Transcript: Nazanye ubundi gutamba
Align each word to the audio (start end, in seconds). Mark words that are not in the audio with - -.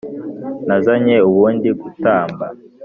Nazanye 0.67 1.15
ubundi 1.29 1.69
gutamba 1.81 2.45